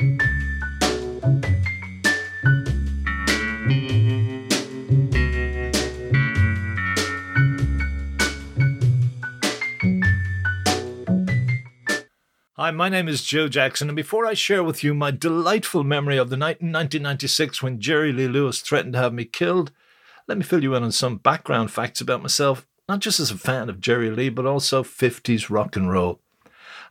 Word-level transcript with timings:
Hi, 0.00 0.06
my 12.70 12.88
name 12.88 13.08
is 13.08 13.22
Joe 13.22 13.48
Jackson, 13.48 13.90
and 13.90 13.96
before 13.96 14.24
I 14.24 14.32
share 14.32 14.64
with 14.64 14.82
you 14.82 14.94
my 14.94 15.10
delightful 15.10 15.84
memory 15.84 16.16
of 16.16 16.30
the 16.30 16.36
night 16.38 16.62
in 16.62 16.72
1996 16.72 17.62
when 17.62 17.78
Jerry 17.78 18.10
Lee 18.10 18.26
Lewis 18.26 18.62
threatened 18.62 18.94
to 18.94 19.00
have 19.00 19.12
me 19.12 19.26
killed, 19.26 19.70
let 20.26 20.38
me 20.38 20.44
fill 20.44 20.62
you 20.62 20.74
in 20.74 20.82
on 20.82 20.92
some 20.92 21.18
background 21.18 21.70
facts 21.70 22.00
about 22.00 22.22
myself, 22.22 22.66
not 22.88 23.00
just 23.00 23.20
as 23.20 23.30
a 23.30 23.36
fan 23.36 23.68
of 23.68 23.82
Jerry 23.82 24.10
Lee, 24.10 24.30
but 24.30 24.46
also 24.46 24.82
50s 24.82 25.50
rock 25.50 25.76
and 25.76 25.90
roll. 25.90 26.20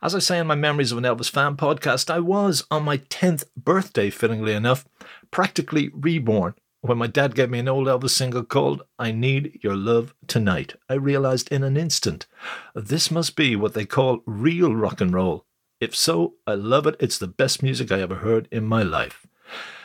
As 0.02 0.14
I 0.14 0.18
say 0.18 0.38
in 0.38 0.46
my 0.46 0.54
Memories 0.54 0.92
of 0.92 0.98
an 0.98 1.04
Elvis 1.04 1.30
Fan 1.30 1.56
podcast, 1.56 2.08
I 2.08 2.20
was, 2.20 2.64
on 2.70 2.84
my 2.84 2.96
10th 2.96 3.44
birthday, 3.54 4.08
fittingly 4.08 4.54
enough, 4.54 4.86
practically 5.30 5.90
reborn 5.92 6.54
when 6.80 6.96
my 6.96 7.06
dad 7.06 7.34
gave 7.34 7.50
me 7.50 7.58
an 7.58 7.68
old 7.68 7.86
Elvis 7.86 8.08
single 8.08 8.42
called 8.42 8.82
I 8.98 9.12
Need 9.12 9.60
Your 9.62 9.76
Love 9.76 10.14
Tonight. 10.26 10.74
I 10.88 10.94
realized 10.94 11.52
in 11.52 11.62
an 11.62 11.76
instant 11.76 12.26
this 12.74 13.10
must 13.10 13.36
be 13.36 13.54
what 13.54 13.74
they 13.74 13.84
call 13.84 14.22
real 14.24 14.74
rock 14.74 15.02
and 15.02 15.12
roll. 15.12 15.44
If 15.82 15.94
so, 15.94 16.36
I 16.46 16.54
love 16.54 16.86
it. 16.86 16.96
It's 16.98 17.18
the 17.18 17.26
best 17.26 17.62
music 17.62 17.92
I 17.92 18.00
ever 18.00 18.16
heard 18.16 18.48
in 18.50 18.64
my 18.64 18.82
life. 18.82 19.26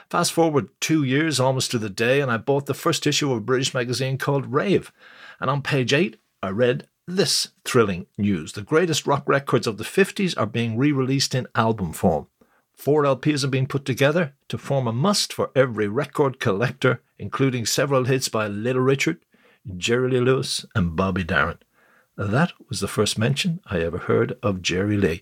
Fast 0.10 0.32
forward 0.32 0.70
two 0.80 1.04
years 1.04 1.42
almost 1.42 1.72
to 1.72 1.78
the 1.78 1.90
day, 1.90 2.22
and 2.22 2.32
I 2.32 2.38
bought 2.38 2.68
the 2.68 2.74
first 2.74 3.06
issue 3.06 3.32
of 3.34 3.40
a 3.40 3.42
British 3.42 3.74
magazine 3.74 4.18
called 4.18 4.54
Rave. 4.54 4.94
And 5.42 5.50
on 5.50 5.62
page 5.62 5.92
8, 5.92 6.16
I 6.42 6.52
read 6.52 6.88
this 7.08 7.50
thrilling 7.64 8.08
news. 8.18 8.54
The 8.54 8.62
greatest 8.62 9.06
rock 9.06 9.24
records 9.28 9.68
of 9.68 9.78
the 9.78 9.84
50s 9.84 10.34
are 10.38 10.48
being 10.48 10.78
re 10.78 10.92
released 10.92 11.36
in 11.36 11.48
album 11.56 11.94
form. 11.94 12.28
Four 12.76 13.04
LPs 13.04 13.42
have 13.44 13.52
been 13.52 13.68
put 13.68 13.86
together 13.86 14.34
to 14.50 14.58
form 14.58 14.88
a 14.88 14.92
must 14.92 15.32
for 15.32 15.52
every 15.56 15.88
record 15.88 16.40
collector, 16.40 17.02
including 17.18 17.66
several 17.66 18.06
hits 18.06 18.28
by 18.28 18.48
Little 18.48 18.82
Richard, 18.82 19.20
Jerry 19.78 20.12
Lee 20.12 20.20
Lewis, 20.20 20.66
and 20.76 20.96
Bobby 20.96 21.24
Darin. 21.24 21.60
That 22.18 22.54
was 22.70 22.80
the 22.80 22.88
first 22.88 23.18
mention 23.18 23.60
I 23.66 23.82
ever 23.82 23.98
heard 23.98 24.38
of 24.42 24.62
Jerry 24.62 24.96
Lee. 24.96 25.22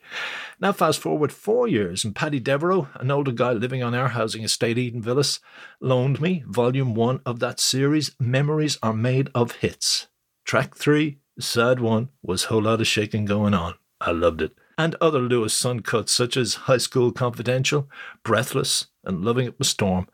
Now, 0.59 0.73
fast 0.73 0.99
forward 0.99 1.31
four 1.31 1.67
years, 1.67 2.05
and 2.05 2.15
Paddy 2.15 2.39
Devereaux, 2.39 2.87
an 2.95 3.09
older 3.09 3.31
guy 3.31 3.51
living 3.53 3.81
on 3.81 3.95
our 3.95 4.09
housing 4.09 4.43
estate, 4.43 4.77
Eden 4.77 5.01
Villas, 5.01 5.39
loaned 5.79 6.21
me 6.21 6.43
volume 6.47 6.93
one 6.93 7.21
of 7.25 7.39
that 7.39 7.59
series, 7.59 8.15
Memories 8.19 8.77
Are 8.83 8.93
Made 8.93 9.29
of 9.33 9.53
Hits. 9.53 10.07
Track 10.45 10.75
three, 10.75 11.17
Sad 11.39 11.79
One, 11.79 12.09
was 12.21 12.45
Whole 12.45 12.63
Lot 12.63 12.81
of 12.81 12.87
Shaking 12.87 13.25
Going 13.25 13.53
On. 13.53 13.73
I 13.99 14.11
loved 14.11 14.41
it. 14.41 14.55
And 14.77 14.95
other 14.99 15.19
Lewis 15.19 15.53
Sun 15.53 15.81
cuts, 15.81 16.11
such 16.11 16.35
as 16.35 16.53
High 16.53 16.77
School 16.77 17.11
Confidential, 17.11 17.89
Breathless, 18.23 18.87
and 19.03 19.23
Loving 19.23 19.47
Up 19.47 19.59
a 19.59 19.63
Storm, 19.63 20.07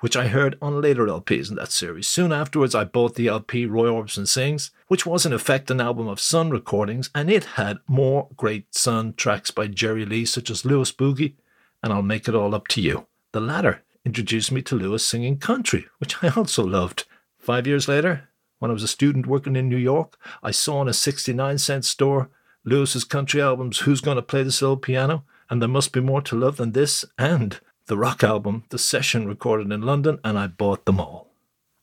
which 0.00 0.16
I 0.16 0.28
heard 0.28 0.56
on 0.62 0.80
later 0.80 1.06
LPs 1.06 1.50
in 1.50 1.56
that 1.56 1.72
series. 1.72 2.06
Soon 2.06 2.32
afterwards, 2.32 2.74
I 2.74 2.84
bought 2.84 3.14
the 3.14 3.28
LP 3.28 3.66
Roy 3.66 3.88
Orbison 3.88 4.26
Sings, 4.26 4.70
which 4.88 5.04
was 5.04 5.26
in 5.26 5.32
effect 5.32 5.70
an 5.70 5.80
album 5.80 6.08
of 6.08 6.20
Sun 6.20 6.50
recordings, 6.50 7.10
and 7.14 7.30
it 7.30 7.44
had 7.44 7.78
more 7.86 8.28
great 8.36 8.74
Sun 8.74 9.14
tracks 9.14 9.50
by 9.50 9.66
Jerry 9.66 10.06
Lee, 10.06 10.24
such 10.24 10.50
as 10.50 10.64
Lewis 10.64 10.92
Boogie 10.92 11.34
and 11.82 11.92
I'll 11.92 12.02
Make 12.02 12.28
It 12.28 12.34
All 12.34 12.54
Up 12.54 12.68
to 12.68 12.80
You. 12.80 13.06
The 13.32 13.40
latter 13.40 13.82
introduced 14.04 14.52
me 14.52 14.62
to 14.62 14.76
Lewis 14.76 15.04
singing 15.04 15.38
country, 15.38 15.86
which 15.98 16.22
I 16.22 16.28
also 16.28 16.64
loved. 16.64 17.04
Five 17.38 17.66
years 17.66 17.86
later, 17.88 18.28
when 18.58 18.70
I 18.70 18.74
was 18.74 18.82
a 18.82 18.88
student 18.88 19.26
working 19.26 19.56
in 19.56 19.68
New 19.68 19.76
York, 19.76 20.16
I 20.42 20.50
saw 20.50 20.82
in 20.82 20.88
a 20.88 20.92
69 20.92 21.58
cent 21.58 21.84
store 21.84 22.30
Lewis's 22.64 23.04
country 23.04 23.40
albums 23.40 23.80
Who's 23.80 24.00
Gonna 24.00 24.22
Play 24.22 24.42
This 24.42 24.62
Old 24.62 24.82
Piano 24.82 25.24
and 25.48 25.62
There 25.62 25.68
Must 25.68 25.92
Be 25.92 26.00
More 26.00 26.22
to 26.22 26.36
Love 26.36 26.56
Than 26.56 26.72
This 26.72 27.04
and 27.18 27.60
the 27.86 27.96
rock 27.96 28.24
album, 28.24 28.64
The 28.70 28.78
Session, 28.78 29.28
recorded 29.28 29.70
in 29.70 29.82
London, 29.82 30.18
and 30.24 30.36
I 30.36 30.48
bought 30.48 30.84
them 30.84 30.98
all. 30.98 31.30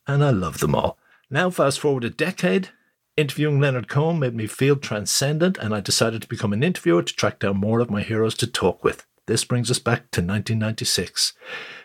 And 0.05 0.23
I 0.23 0.31
love 0.31 0.59
them 0.59 0.75
all. 0.75 0.97
Now, 1.29 1.49
fast 1.49 1.79
forward 1.79 2.03
a 2.03 2.09
decade, 2.09 2.69
interviewing 3.15 3.61
Leonard 3.61 3.87
Cohen 3.87 4.19
made 4.19 4.35
me 4.35 4.47
feel 4.47 4.75
transcendent, 4.75 5.57
and 5.57 5.73
I 5.73 5.79
decided 5.79 6.21
to 6.21 6.27
become 6.27 6.51
an 6.51 6.63
interviewer 6.63 7.03
to 7.03 7.15
track 7.15 7.39
down 7.39 7.57
more 7.57 7.79
of 7.79 7.89
my 7.89 8.01
heroes 8.01 8.35
to 8.35 8.47
talk 8.47 8.83
with. 8.83 9.05
This 9.25 9.45
brings 9.45 9.71
us 9.71 9.79
back 9.79 10.11
to 10.11 10.19
1996. 10.19 11.33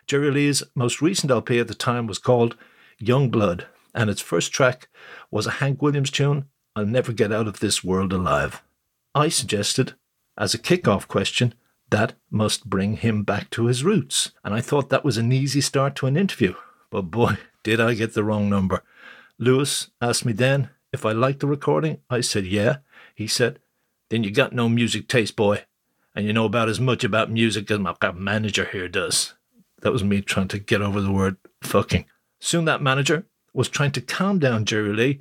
Jerry 0.09 0.33
Lee's 0.33 0.65
most 0.75 1.01
recent 1.01 1.31
LP 1.31 1.61
at 1.61 1.69
the 1.69 1.75
time 1.75 2.09
was 2.09 2.19
called 2.19 2.57
Young 2.99 3.31
Blood, 3.31 3.67
and 3.94 4.10
its 4.10 4.21
first 4.21 4.53
track 4.53 4.88
was 5.31 5.47
a 5.47 5.53
Hank 5.53 5.82
Williams 5.82 6.10
tune, 6.10 6.47
I'll 6.76 6.87
Never 6.87 7.12
Get 7.12 7.32
Out 7.32 7.49
of 7.49 7.60
This 7.60 7.82
World 7.82 8.12
Alive. 8.12 8.62
I 9.15 9.28
suggested, 9.28 9.94
as 10.37 10.54
a 10.54 10.59
kick-off 10.59 11.09
question, 11.09 11.54
that 11.91 12.15
must 12.31 12.69
bring 12.69 12.97
him 12.97 13.22
back 13.22 13.50
to 13.50 13.66
his 13.66 13.82
roots. 13.82 14.32
And 14.44 14.54
I 14.54 14.60
thought 14.60 14.91
that 14.91 15.04
was 15.04 15.16
an 15.16 15.32
easy 15.32 15.60
start 15.60 15.97
to 15.97 16.06
an 16.06 16.16
interview. 16.16 16.54
But 16.91 17.03
boy, 17.03 17.38
did 17.62 17.81
I 17.81 17.94
get 17.94 18.15
the 18.15 18.25
wrong 18.25 18.49
number. 18.49 18.82
Lewis 19.38 19.91
asked 20.00 20.25
me 20.25 20.32
then 20.32 20.70
if 20.93 21.06
I 21.06 21.12
liked 21.12 21.41
the 21.41 21.47
recording. 21.47 22.00
I 22.10 22.20
said, 22.20 22.47
yeah. 22.47 22.78
He 23.15 23.26
said, 23.26 23.59
then 24.10 24.25
you 24.25 24.31
got 24.31 24.53
no 24.53 24.69
music 24.69 25.09
taste, 25.09 25.37
boy. 25.37 25.65
And 26.15 26.26
you 26.26 26.32
know 26.32 26.44
about 26.44 26.69
as 26.69 26.81
much 26.81 27.05
about 27.05 27.31
music 27.31 27.70
as 27.70 27.78
my 27.78 27.94
manager 28.12 28.65
here 28.65 28.88
does. 28.88 29.34
That 29.82 29.93
was 29.93 30.03
me 30.03 30.20
trying 30.20 30.49
to 30.49 30.59
get 30.59 30.82
over 30.82 31.00
the 31.00 31.12
word 31.12 31.37
fucking. 31.62 32.06
Soon 32.41 32.65
that 32.65 32.82
manager 32.82 33.26
was 33.53 33.69
trying 33.69 33.93
to 33.93 34.01
calm 34.01 34.39
down 34.39 34.65
Jerry 34.65 34.93
Lee, 34.93 35.21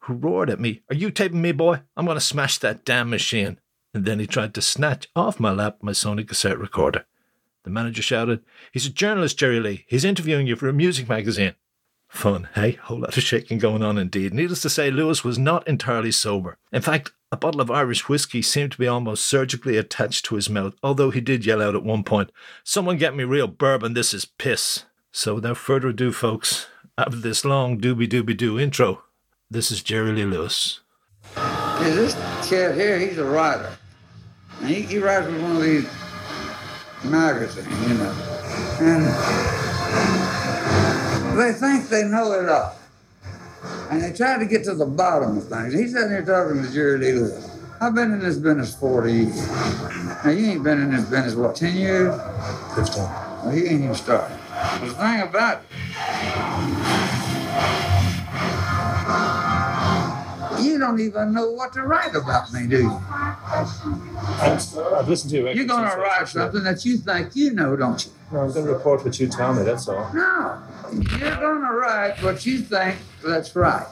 who 0.00 0.14
roared 0.14 0.50
at 0.50 0.60
me, 0.60 0.82
Are 0.90 0.96
you 0.96 1.10
taping 1.10 1.42
me, 1.42 1.52
boy? 1.52 1.82
I'm 1.96 2.06
going 2.06 2.16
to 2.16 2.20
smash 2.20 2.58
that 2.58 2.84
damn 2.84 3.10
machine 3.10 3.58
and 3.94 4.04
then 4.04 4.18
he 4.18 4.26
tried 4.26 4.54
to 4.54 4.62
snatch 4.62 5.08
off 5.16 5.40
my 5.40 5.50
lap 5.50 5.78
my 5.82 5.92
Sony 5.92 6.26
cassette 6.26 6.58
recorder. 6.58 7.04
The 7.64 7.70
manager 7.70 8.02
shouted, 8.02 8.44
He's 8.72 8.86
a 8.86 8.90
journalist, 8.90 9.38
Jerry 9.38 9.60
Lee. 9.60 9.84
He's 9.88 10.04
interviewing 10.04 10.46
you 10.46 10.56
for 10.56 10.68
a 10.68 10.72
music 10.72 11.08
magazine. 11.08 11.54
Fun, 12.08 12.48
hey? 12.54 12.72
Whole 12.72 13.00
lot 13.00 13.16
of 13.16 13.22
shaking 13.22 13.58
going 13.58 13.82
on 13.82 13.98
indeed. 13.98 14.32
Needless 14.32 14.62
to 14.62 14.70
say, 14.70 14.90
Lewis 14.90 15.24
was 15.24 15.38
not 15.38 15.66
entirely 15.68 16.10
sober. 16.10 16.56
In 16.72 16.80
fact, 16.80 17.12
a 17.30 17.36
bottle 17.36 17.60
of 17.60 17.70
Irish 17.70 18.08
whiskey 18.08 18.40
seemed 18.40 18.72
to 18.72 18.78
be 18.78 18.88
almost 18.88 19.26
surgically 19.26 19.76
attached 19.76 20.24
to 20.26 20.36
his 20.36 20.48
mouth, 20.48 20.74
although 20.82 21.10
he 21.10 21.20
did 21.20 21.44
yell 21.44 21.60
out 21.60 21.74
at 21.74 21.82
one 21.82 22.04
point, 22.04 22.30
Someone 22.64 22.96
get 22.96 23.14
me 23.14 23.24
real 23.24 23.48
bourbon, 23.48 23.92
this 23.92 24.14
is 24.14 24.24
piss. 24.24 24.84
So 25.10 25.34
without 25.34 25.58
further 25.58 25.88
ado, 25.88 26.12
folks, 26.12 26.68
after 26.98 27.16
this 27.16 27.44
long 27.44 27.80
doobie 27.80 28.08
doobie 28.08 28.36
doo 28.36 28.58
intro, 28.58 29.04
this 29.48 29.70
is 29.70 29.84
Jerry 29.84 30.10
Lee 30.10 30.24
Lewis. 30.24 30.80
Yeah, 31.36 31.94
this 31.94 32.14
cat 32.48 32.74
here, 32.74 32.98
he's 32.98 33.18
a 33.18 33.24
writer. 33.24 33.78
And 34.60 34.68
he, 34.68 34.82
he 34.82 34.98
writes 34.98 35.28
with 35.28 35.40
one 35.40 35.56
of 35.56 35.62
these 35.62 35.88
magazines, 37.04 37.68
you 37.88 37.94
know. 37.94 38.12
And 38.80 39.06
they 41.38 41.52
think 41.52 41.88
they 41.88 42.02
know 42.02 42.32
it 42.32 42.48
all. 42.48 42.74
And 43.90 44.02
they 44.02 44.12
try 44.12 44.36
to 44.36 44.44
get 44.44 44.64
to 44.64 44.74
the 44.74 44.86
bottom 44.86 45.38
of 45.38 45.48
things. 45.48 45.72
He's 45.72 45.92
sitting 45.92 46.10
here 46.10 46.24
talking 46.24 46.64
to 46.64 46.72
Jerry 46.72 46.98
Lee 46.98 47.12
Lewis. 47.12 47.48
I've 47.80 47.94
been 47.94 48.10
in 48.10 48.18
this 48.18 48.38
business 48.38 48.74
40 48.74 49.12
years. 49.12 49.48
Now, 50.24 50.30
you 50.30 50.46
ain't 50.50 50.64
been 50.64 50.80
in 50.80 50.90
this 50.90 51.04
business, 51.04 51.36
what, 51.36 51.54
10 51.54 51.76
years? 51.76 52.20
15. 52.74 53.04
Well, 53.04 53.50
he 53.50 53.66
ain't 53.66 53.84
even 53.84 53.94
started. 53.94 54.36
The 54.80 54.92
thing 54.94 55.20
about 55.20 55.62
it, 55.62 55.68
don't 60.88 61.00
even 61.00 61.34
know 61.34 61.50
what 61.50 61.72
to 61.74 61.82
write 61.82 62.14
about 62.14 62.52
me, 62.52 62.66
do 62.66 62.82
you? 62.82 63.02
I've 63.10 65.08
listened 65.08 65.30
to 65.30 65.36
you. 65.36 65.48
You're 65.50 65.66
going 65.66 65.90
to 65.90 65.96
write 65.96 66.28
something 66.28 66.62
that 66.64 66.84
you 66.84 66.96
think 66.96 67.36
you 67.36 67.52
know, 67.52 67.76
don't 67.76 68.04
you? 68.04 68.12
No, 68.32 68.40
I'm 68.40 68.52
going 68.52 68.66
to 68.66 68.72
report 68.72 69.04
what 69.04 69.18
you 69.20 69.28
tell 69.28 69.54
me, 69.54 69.62
that's 69.62 69.88
all. 69.88 70.10
No. 70.14 70.62
You're 70.92 71.36
going 71.36 71.60
to 71.60 71.72
write 71.72 72.22
what 72.22 72.46
you 72.46 72.60
think 72.60 72.96
that's 73.24 73.54
right. 73.54 73.86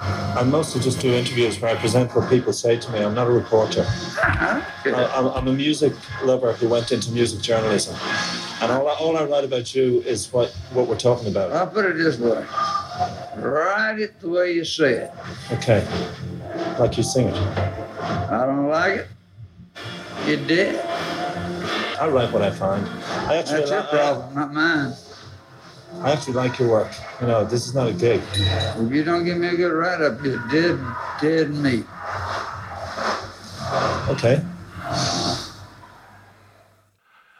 I 0.00 0.44
mostly 0.44 0.80
just 0.80 1.00
do 1.00 1.12
interviews 1.12 1.60
where 1.60 1.74
I 1.74 1.80
present 1.80 2.14
what 2.14 2.30
people 2.30 2.52
say 2.52 2.78
to 2.78 2.92
me. 2.92 3.00
I'm 3.00 3.14
not 3.14 3.26
a 3.26 3.32
reporter. 3.32 3.80
Uh-huh. 3.80 4.62
I, 4.84 5.12
I'm, 5.16 5.26
I'm 5.26 5.48
a 5.48 5.52
music 5.52 5.92
lover 6.22 6.52
who 6.52 6.68
went 6.68 6.92
into 6.92 7.10
music 7.10 7.40
journalism. 7.40 7.96
And 8.62 8.70
all 8.70 8.86
I, 8.86 8.94
all 8.94 9.16
I 9.16 9.24
write 9.24 9.44
about 9.44 9.74
you 9.74 10.00
is 10.02 10.32
what, 10.32 10.50
what 10.72 10.86
we're 10.86 10.98
talking 10.98 11.28
about. 11.28 11.52
I'll 11.52 11.66
put 11.66 11.84
it 11.86 11.96
this 11.96 12.18
way. 12.18 12.44
Write 13.42 13.98
it 14.00 14.20
the 14.20 14.28
way 14.28 14.52
you 14.52 14.64
say 14.64 14.94
it. 14.94 15.12
Okay. 15.52 15.86
Like 16.78 16.96
you 16.96 17.02
sing 17.02 17.28
it. 17.28 17.34
I 17.34 18.44
don't 18.46 18.68
like 18.68 19.00
it. 19.00 19.08
You 20.26 20.36
did. 20.36 20.76
I 22.00 22.08
write 22.08 22.32
what 22.32 22.42
I 22.42 22.50
find. 22.50 22.86
I 23.28 23.36
actually, 23.36 23.60
That's 23.60 23.70
your 23.70 23.82
I, 23.82 23.86
problem, 23.86 24.34
not 24.34 24.52
mine. 24.52 24.94
I 26.00 26.12
actually 26.12 26.34
like 26.34 26.58
your 26.58 26.68
work. 26.68 26.92
You 27.20 27.26
know, 27.26 27.44
this 27.44 27.66
is 27.66 27.74
not 27.74 27.88
a 27.88 27.92
gig. 27.92 28.20
If 28.34 28.92
you 28.92 29.02
don't 29.02 29.24
give 29.24 29.38
me 29.38 29.48
a 29.48 29.56
good 29.56 29.72
write 29.72 30.00
up, 30.00 30.22
you're 30.22 30.38
dead, 30.48 30.78
dead 31.20 31.50
meat. 31.50 31.86
Okay. 34.08 34.42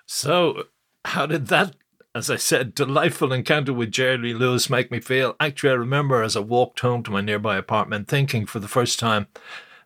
So, 0.07 0.65
how 1.05 1.27
did 1.27 1.47
that, 1.49 1.77
as 2.15 2.31
I 2.31 2.37
said, 2.37 2.75
delightful 2.75 3.33
encounter 3.33 3.73
with 3.73 3.91
Jerry 3.91 4.35
Lewis 4.35 4.71
make 4.71 4.91
me 4.91 5.01
feel? 5.01 5.37
Actually, 5.39 5.71
I 5.71 5.75
remember 5.75 6.23
as 6.23 6.37
I 6.37 6.41
walked 6.41 6.81
home 6.81 7.03
to 7.05 7.11
my 7.11 7.21
nearby 7.21 7.57
apartment 7.57 8.09
thinking 8.09 8.47
for 8.47 8.59
the 8.59 8.69
first 8.69 8.99
time, 8.99 9.29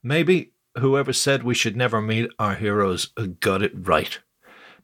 maybe 0.03 0.53
whoever 0.79 1.13
said 1.13 1.43
we 1.43 1.55
should 1.55 1.77
never 1.77 2.01
meet 2.01 2.31
our 2.39 2.55
heroes 2.55 3.13
got 3.41 3.63
it 3.63 3.73
right. 3.75 4.19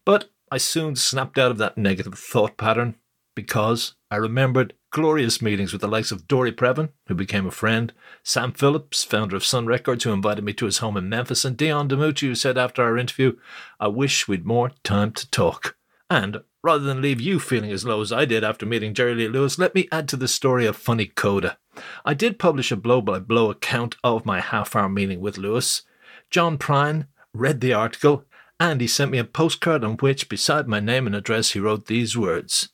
But 0.04 0.30
I 0.50 0.58
soon 0.58 0.96
snapped 0.96 1.38
out 1.38 1.50
of 1.50 1.58
that 1.58 1.78
negative 1.78 2.18
thought 2.18 2.56
pattern 2.56 2.96
because 3.34 3.94
I 4.10 4.16
remembered 4.16 4.74
glorious 4.90 5.40
meetings 5.40 5.72
with 5.72 5.80
the 5.80 5.88
likes 5.88 6.10
of 6.10 6.26
Dory 6.26 6.50
Previn, 6.50 6.90
who 7.06 7.14
became 7.14 7.46
a 7.46 7.52
friend, 7.52 7.92
Sam 8.24 8.52
Phillips, 8.52 9.04
founder 9.04 9.36
of 9.36 9.44
Sun 9.44 9.66
Records, 9.66 10.04
who 10.04 10.12
invited 10.12 10.44
me 10.44 10.52
to 10.54 10.66
his 10.66 10.78
home 10.78 10.96
in 10.96 11.08
Memphis, 11.08 11.44
and 11.44 11.56
Dion 11.56 11.88
DiMucci, 11.88 12.22
who 12.22 12.34
said 12.34 12.58
after 12.58 12.82
our 12.82 12.98
interview, 12.98 13.36
I 13.78 13.88
wish 13.88 14.26
we'd 14.26 14.44
more 14.44 14.72
time 14.82 15.12
to 15.12 15.30
talk. 15.30 15.77
And 16.10 16.42
rather 16.62 16.84
than 16.84 17.02
leave 17.02 17.20
you 17.20 17.38
feeling 17.38 17.70
as 17.70 17.84
low 17.84 18.00
as 18.00 18.12
I 18.12 18.24
did 18.24 18.42
after 18.42 18.64
meeting 18.64 18.94
Jerry 18.94 19.14
Lee 19.14 19.28
Lewis, 19.28 19.58
let 19.58 19.74
me 19.74 19.88
add 19.92 20.08
to 20.08 20.16
the 20.16 20.28
story 20.28 20.66
of 20.66 20.76
Funny 20.76 21.06
Coda. 21.06 21.58
I 22.04 22.14
did 22.14 22.38
publish 22.38 22.72
a 22.72 22.76
blow 22.76 23.00
by 23.00 23.18
blow 23.18 23.50
account 23.50 23.96
of 24.02 24.26
my 24.26 24.40
half 24.40 24.74
hour 24.74 24.88
meeting 24.88 25.20
with 25.20 25.38
Lewis. 25.38 25.82
John 26.30 26.58
Prine 26.58 27.06
read 27.34 27.60
the 27.60 27.72
article 27.72 28.24
and 28.58 28.80
he 28.80 28.86
sent 28.86 29.10
me 29.10 29.18
a 29.18 29.24
postcard 29.24 29.84
on 29.84 29.96
which, 29.98 30.28
beside 30.28 30.66
my 30.66 30.80
name 30.80 31.06
and 31.06 31.14
address, 31.14 31.52
he 31.52 31.60
wrote 31.60 31.86
these 31.86 32.16
words 32.16 32.70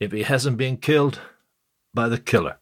if 0.00 0.12
he 0.12 0.22
hasn't 0.22 0.56
been 0.56 0.76
killed 0.76 1.20
by 1.92 2.08
the 2.08 2.18
killer. 2.18 2.58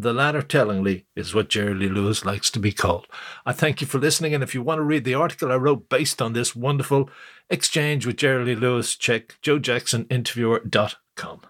The 0.00 0.14
latter, 0.14 0.40
tellingly, 0.40 1.04
is 1.14 1.34
what 1.34 1.50
Jerry 1.50 1.74
Lewis 1.74 2.24
likes 2.24 2.50
to 2.52 2.58
be 2.58 2.72
called. 2.72 3.06
I 3.44 3.52
thank 3.52 3.82
you 3.82 3.86
for 3.86 3.98
listening, 3.98 4.32
and 4.32 4.42
if 4.42 4.54
you 4.54 4.62
want 4.62 4.78
to 4.78 4.82
read 4.82 5.04
the 5.04 5.12
article 5.12 5.52
I 5.52 5.56
wrote 5.56 5.90
based 5.90 6.22
on 6.22 6.32
this 6.32 6.56
wonderful 6.56 7.10
exchange 7.50 8.06
with 8.06 8.16
Jerry 8.16 8.56
Lewis, 8.56 8.96
check 8.96 9.36
joejacksoninterviewer.com. 9.42 11.40